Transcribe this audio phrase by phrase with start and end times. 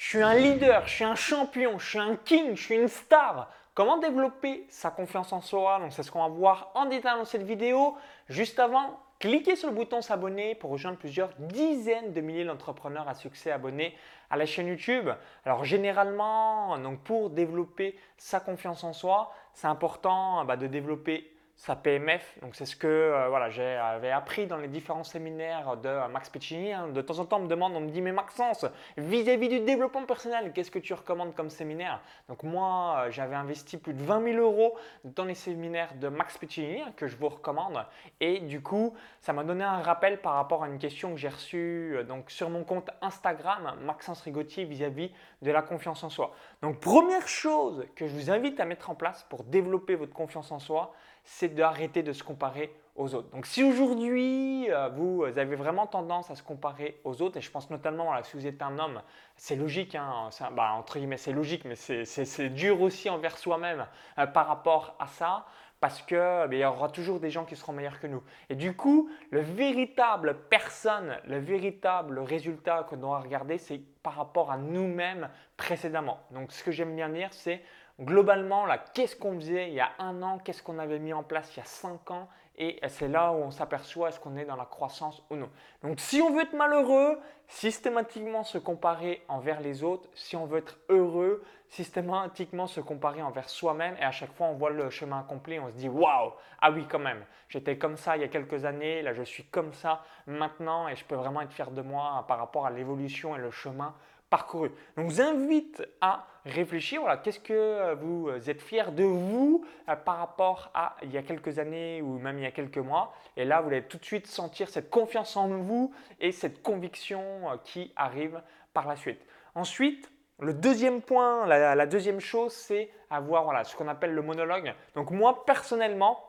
[0.00, 2.88] Je suis un leader, je suis un champion, je suis un king, je suis une
[2.88, 3.50] star.
[3.74, 5.78] Comment développer sa confiance en soi?
[5.78, 7.98] Donc c'est ce qu'on va voir en détail dans cette vidéo.
[8.26, 13.14] Juste avant, cliquez sur le bouton s'abonner pour rejoindre plusieurs dizaines de milliers d'entrepreneurs à
[13.14, 13.94] succès abonnés
[14.30, 15.10] à la chaîne YouTube.
[15.44, 21.30] Alors généralement, donc pour développer sa confiance en soi, c'est important bah, de développer
[21.60, 22.38] sa PMF.
[22.40, 26.72] Donc c'est ce que euh, voilà, j'avais appris dans les différents séminaires de Max Piccini.
[26.72, 26.88] Hein.
[26.88, 28.64] De temps en temps, on me demande, on me dit, mais Maxence,
[28.96, 32.00] vis-à-vis du développement personnel, qu'est-ce que tu recommandes comme séminaire?
[32.30, 34.74] Donc moi, euh, j'avais investi plus de 20 000 euros
[35.04, 37.84] dans les séminaires de Max Piccini hein, que je vous recommande.
[38.20, 41.28] Et du coup, ça m'a donné un rappel par rapport à une question que j'ai
[41.28, 46.32] reçue euh, donc, sur mon compte Instagram, Maxence Rigotier, vis-à-vis de la confiance en soi.
[46.62, 50.52] Donc première chose que je vous invite à mettre en place pour développer votre confiance
[50.52, 50.92] en soi,
[51.24, 53.30] c'est d'arrêter de se comparer aux autres.
[53.30, 57.50] Donc si aujourd'hui euh, vous avez vraiment tendance à se comparer aux autres, et je
[57.50, 59.00] pense notamment si vous êtes un homme,
[59.36, 63.86] c'est logique, hein, bah, entre guillemets c'est logique, mais c'est dur aussi envers soi-même
[64.18, 65.46] euh, par rapport à ça,
[65.80, 68.22] parce qu'il ben, y aura toujours des gens qui seront meilleurs que nous.
[68.50, 74.14] Et du coup, le véritable personne, le véritable résultat que l'on doit regarder, c'est par
[74.14, 76.20] rapport à nous-mêmes précédemment.
[76.30, 77.62] Donc ce que j'aime bien dire, c'est
[77.98, 81.22] globalement, là, qu'est-ce qu'on faisait il y a un an, qu'est-ce qu'on avait mis en
[81.22, 84.44] place il y a cinq ans, et c'est là où on s'aperçoit est-ce qu'on est
[84.44, 85.48] dans la croissance ou non.
[85.82, 90.08] Donc si on veut être malheureux, systématiquement se comparer envers les autres.
[90.14, 93.96] Si on veut être heureux, systématiquement se comparer envers soi-même.
[93.98, 96.84] Et à chaque fois, on voit le chemin accompli, on se dit waouh, ah oui,
[96.88, 100.04] quand même, j'étais comme ça il y a quelques années, là je suis comme ça
[100.26, 103.50] maintenant, et je peux vraiment être fier de moi par rapport à l'évolution et le
[103.50, 103.94] chemin
[104.30, 104.70] parcouru.
[104.96, 107.00] Donc, je vous invite à réfléchir.
[107.00, 111.18] Voilà, qu'est-ce que euh, vous êtes fier de vous euh, par rapport à il y
[111.18, 113.12] a quelques années ou même il y a quelques mois?
[113.36, 117.50] Et là, vous allez tout de suite sentir cette confiance en vous et cette conviction
[117.50, 118.40] euh, qui arrive
[118.72, 119.20] par la suite.
[119.56, 120.10] Ensuite,
[120.40, 124.74] le deuxième point, la, deuxième chose, c'est avoir voilà, ce qu'on appelle le monologue.
[124.94, 126.24] Donc moi, personnellement,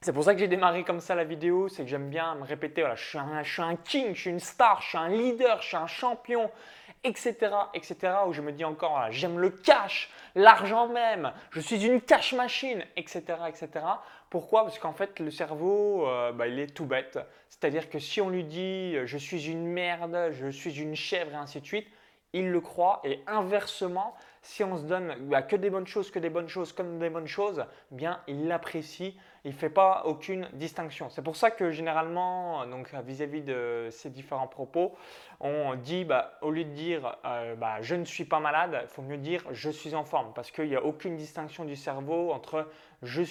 [0.00, 2.44] c'est pour ça que j'ai démarré comme ça la vidéo, c'est que j'aime bien me
[2.44, 5.62] répéter, voilà, je, suis un, un king, je suis une star, je suis un leader,
[5.62, 6.50] je suis un champion,
[7.04, 7.36] etc.,
[7.72, 12.32] etc., où je me dis encore, j'aime le cash, l'argent même, je suis une cash
[12.32, 13.68] machine, etc., etc.
[14.28, 14.64] Pourquoi?
[14.64, 17.18] Parce qu'en fait, le cerveau, euh, bah, il est tout bête.
[17.48, 21.36] C'est-à-dire que si on lui dit, je suis une merde, je suis une chèvre, et
[21.36, 21.86] ainsi de suite,
[22.32, 23.00] il le croit.
[23.04, 25.14] Et inversement, si on se donne
[25.48, 28.48] que des bonnes choses, que des bonnes choses, comme des bonnes choses, eh bien, il
[28.48, 29.16] l'apprécie.
[29.44, 31.10] Il ne fait pas aucune distinction.
[31.10, 34.94] C'est pour ça que généralement, donc vis-à-vis de ces différents propos,
[35.40, 38.88] on dit, bah, au lieu de dire euh, bah, je ne suis pas malade, il
[38.88, 42.30] faut mieux dire je suis en forme parce qu'il n'y a aucune distinction du cerveau
[42.30, 42.68] entre
[43.02, 43.22] je,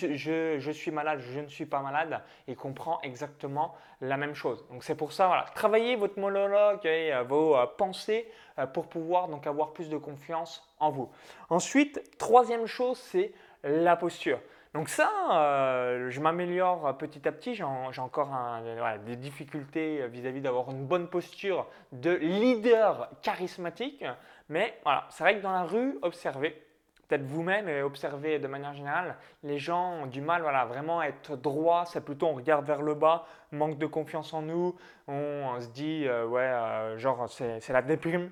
[0.74, 4.66] suis malade, je ne suis pas malade et comprend exactement la même chose.
[4.70, 8.30] Donc c'est pour ça, voilà, travaillez votre monologue et euh, vos euh, pensées
[8.74, 11.10] pour pouvoir donc avoir plus de confiance en vous.
[11.50, 13.32] Ensuite, troisième chose, c'est
[13.64, 14.40] la posture.
[14.74, 17.56] Donc ça, euh, je m'améliore petit à petit.
[17.56, 18.32] J'ai encore
[19.06, 24.06] des difficultés vis-à-vis d'avoir une bonne posture de leader charismatique.
[24.48, 26.66] Mais voilà, c'est vrai que dans la rue, observez,
[27.12, 31.36] peut-être vous-même et observez de manière générale, les gens ont du mal voilà, vraiment être
[31.36, 31.86] droit.
[31.86, 34.78] C'est plutôt on regarde vers le bas, manque de confiance en nous.
[35.08, 38.32] On, se dit, euh, ouais, euh, genre c'est la déprime.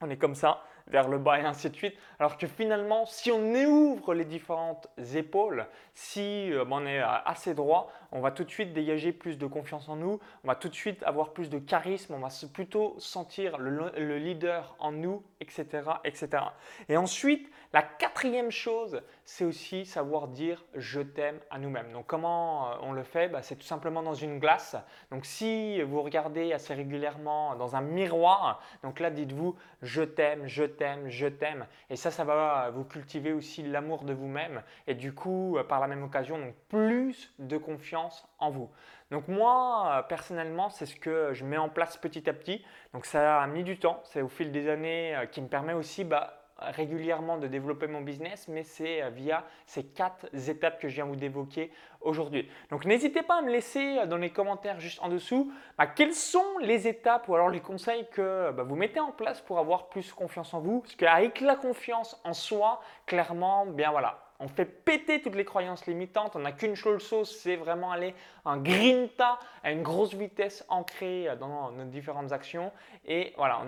[0.00, 1.94] On est comme ça vers le bas et ainsi de suite.
[2.18, 7.54] Alors que finalement, si on ouvre les différentes épaules, si euh, on est euh, assez
[7.54, 10.68] droit, on va tout de suite dégager plus de confiance en nous, on va tout
[10.68, 15.82] de suite avoir plus de charisme, on va plutôt sentir le, leader en nous, etc.,
[16.04, 16.44] etc.
[16.88, 21.92] Et ensuite, la quatrième chose, c'est aussi savoir dire je t'aime à nous-mêmes.
[21.92, 23.28] Donc comment euh, on le fait?
[23.28, 24.76] Bah, C'est tout simplement dans une glace.
[25.10, 30.64] Donc si vous regardez assez régulièrement dans un miroir, donc là dites-vous je t'aime, je
[30.64, 31.66] t'aime, je t'aime.
[31.88, 35.80] Et ça, ça va vous cultiver aussi l'amour de vous-même et du coup, euh, par
[35.80, 38.70] la même occasion, donc plus de confiance en vous.
[39.10, 42.64] Donc moi, euh, personnellement, c'est ce que je mets en place petit à petit.
[42.92, 46.04] Donc ça a mis du temps, c'est au fil des années qui me permet aussi
[46.04, 50.94] bah, régulièrement de développer mon business, mais c'est euh, via ces quatre étapes que je
[50.94, 51.70] viens vous d'évoquer
[52.00, 52.48] aujourd'hui.
[52.70, 56.14] Donc n'hésitez pas à me laisser euh, dans les commentaires juste en dessous bah, quelles
[56.14, 59.88] sont les étapes ou alors les conseils que bah, vous mettez en place pour avoir
[59.88, 60.80] plus confiance en vous.
[60.80, 65.86] Parce qu'avec la confiance en soi, clairement, bien voilà, on fait péter toutes les croyances
[65.86, 68.14] limitantes, on n'a qu'une chose sauce, c'est vraiment aller
[68.44, 72.72] en grinta à une grosse vitesse ancrée euh, dans nos différentes actions.
[73.06, 73.60] Et voilà,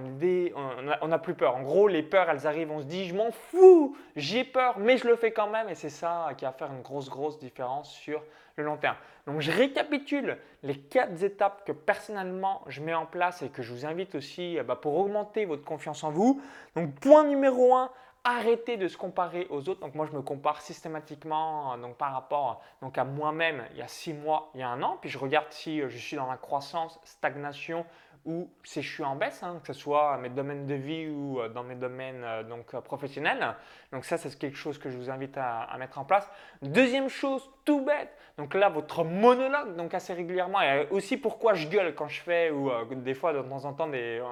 [1.03, 1.57] on n'a plus peur.
[1.57, 4.97] En gros, les peurs, elles arrivent, on se dit, je m'en fous, j'ai peur, mais
[4.97, 5.69] je le fais quand même.
[5.69, 8.23] Et c'est ça qui va faire une grosse, grosse différence sur
[8.57, 8.97] le long terme.
[9.27, 13.73] Donc je récapitule les quatre étapes que personnellement je mets en place et que je
[13.73, 16.41] vous invite aussi euh, bah, pour augmenter votre confiance en vous.
[16.77, 17.91] Donc point numéro un
[18.25, 19.81] arrêter de se comparer aux autres.
[19.81, 23.89] Donc moi, je me compare systématiquement donc par rapport donc à moi-même il y a
[23.89, 24.99] six mois, il y a un an.
[25.01, 27.85] Puis je regarde si euh, je suis dans la croissance, stagnation
[28.25, 31.41] ou si je suis en baisse, hein, que ce soit mes domaines de vie ou
[31.41, 33.57] euh, dans mes domaines euh, donc, professionnels.
[33.93, 36.29] Donc ça, c'est quelque chose que je vous invite à, à, mettre en place.
[36.63, 38.17] Deuxième chose, tout bête.
[38.39, 42.51] Donc là, votre monologue, donc assez régulièrement, et aussi pourquoi je gueule quand je fais,
[42.51, 44.23] ou des fois, de temps en temps, des,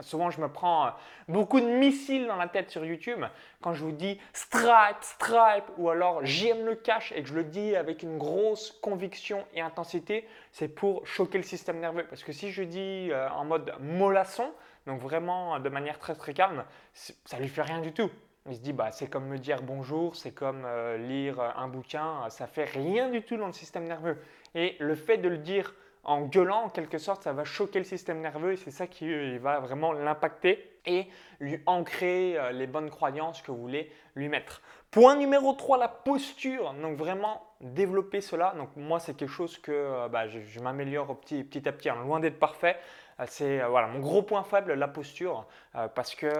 [0.00, 0.92] souvent je me prends
[1.26, 3.24] beaucoup de missiles dans la tête sur YouTube
[3.60, 7.44] quand je vous dis Stripe, Stripe, ou alors j'aime le cash et que je le
[7.44, 12.06] dis avec une grosse conviction et intensité, c'est pour choquer le système nerveux.
[12.08, 14.50] Parce que si je dis euh, en mode mollasson,
[14.86, 18.10] donc vraiment de manière très très calme, ça lui fait rien du tout.
[18.48, 22.28] Il se dit, bah, c'est comme me dire bonjour, c'est comme euh, lire un bouquin,
[22.30, 24.16] ça fait rien du tout dans le système nerveux.
[24.54, 27.84] Et le fait de le dire en gueulant, en quelque sorte, ça va choquer le
[27.84, 30.77] système nerveux et c'est ça qui euh, va vraiment l'impacter
[31.40, 34.62] lui ancrer euh, les bonnes croyances que vous voulez lui mettre.
[34.90, 36.74] Point numéro 3, la posture.
[36.74, 38.54] Donc vraiment développer cela.
[38.56, 42.20] Donc moi, c'est quelque chose que euh, bah, je, m'améliore petit, à petit, hein, loin
[42.20, 42.76] d'être parfait.
[43.20, 45.46] Euh, c'est voilà, mon gros point faible, la posture,
[45.94, 46.30] parce que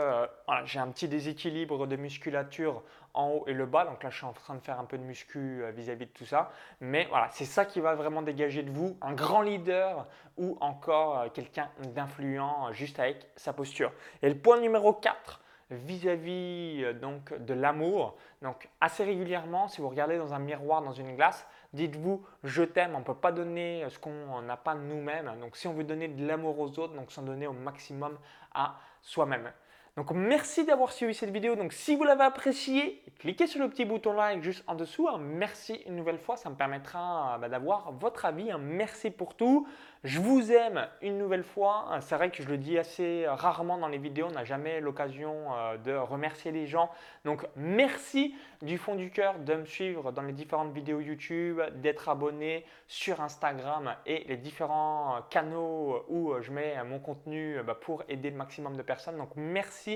[0.65, 2.83] j'ai un petit déséquilibre de musculature
[3.15, 3.85] en haut et le bas.
[3.85, 6.27] Donc là, je suis en train de faire un peu de muscu vis-à-vis de tout
[6.27, 6.51] ça.
[6.81, 10.07] Mais voilà, c'est ça qui va vraiment dégager de vous un grand leader
[10.37, 13.93] ou encore quelqu'un d'influent juste avec sa posture.
[14.23, 15.41] Et le point numéro 4,
[15.71, 18.17] vis-à-vis donc de l'amour.
[18.43, 22.95] Donc assez régulièrement, si vous regardez dans un miroir, dans une glace, dites-vous je t'aime.
[22.95, 25.31] On ne peut pas donner ce qu'on n'a pas nous-mêmes.
[25.41, 28.17] Donc si on veut donner de l'amour aux autres, donc s'en donner au maximum
[28.55, 29.53] à soi-même.
[29.99, 31.57] Donc merci d'avoir suivi cette vidéo.
[31.57, 35.09] Donc si vous l'avez appréciée, cliquez sur le petit bouton like juste en dessous.
[35.19, 38.49] Merci une nouvelle fois, ça me permettra bah, d'avoir votre avis.
[38.61, 39.67] Merci pour tout.
[40.05, 41.99] Je vous aime une nouvelle fois.
[42.03, 44.29] C'est vrai que je le dis assez rarement dans les vidéos.
[44.29, 46.91] On n'a jamais l'occasion euh, de remercier les gens.
[47.25, 52.09] Donc merci du fond du cœur de me suivre dans les différentes vidéos YouTube, d'être
[52.09, 58.31] abonné sur Instagram et les différents canaux où je mets mon contenu bah, pour aider
[58.31, 59.17] le maximum de personnes.
[59.17, 59.88] Donc merci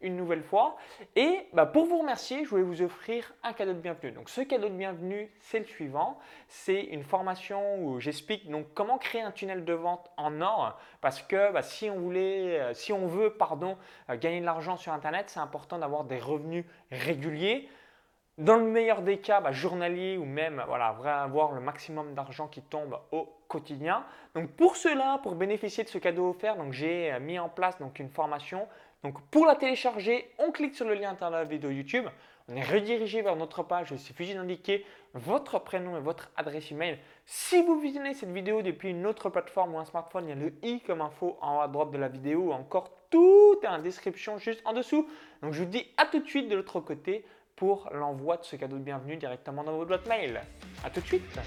[0.00, 0.76] une nouvelle fois.
[1.16, 4.12] Et bah, pour vous remercier, je voulais vous offrir un cadeau de bienvenue.
[4.12, 6.18] Donc ce cadeau de bienvenue, c'est le suivant.
[6.48, 10.78] C'est une formation où j'explique donc comment créer un tunnel de vente en or.
[11.00, 13.76] Parce que bah, si on voulait, euh, si on veut, pardon,
[14.08, 17.68] euh, gagner de l'argent sur Internet, c'est important d'avoir des revenus réguliers.
[18.38, 22.62] Dans le meilleur des cas, bah, journalier ou même voilà, avoir le maximum d'argent qui
[22.62, 24.04] tombe au quotidien.
[24.34, 27.98] Donc pour cela, pour bénéficier de ce cadeau offert, j'ai euh, mis en place donc
[27.98, 28.66] une formation
[29.02, 32.06] donc pour la télécharger, on clique sur le lien dans la vidéo YouTube.
[32.48, 33.88] On est redirigé vers notre page.
[33.92, 36.98] Il suffit d'indiquer votre prénom et votre adresse email.
[37.24, 40.34] Si vous visionnez cette vidéo depuis une autre plateforme ou un smartphone, il y a
[40.34, 42.52] le i comme info en haut à droite de la vidéo.
[42.52, 45.08] Encore tout est en description juste en dessous.
[45.42, 47.24] Donc je vous dis à tout de suite de l'autre côté
[47.56, 50.40] pour l'envoi de ce cadeau de bienvenue directement dans votre boîte mail.
[50.84, 51.38] À tout de suite